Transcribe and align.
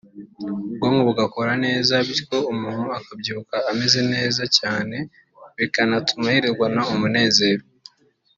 ubwonko 0.69 1.01
bugakora 1.09 1.51
neza 1.65 1.93
bityo 2.05 2.37
umuntu 2.53 2.87
akabyuka 2.97 3.55
ameze 3.71 3.99
neza 4.13 4.43
cyane 4.57 4.97
bikanatuma 5.57 6.25
yirirwana 6.33 6.81
umunezero 6.93 7.63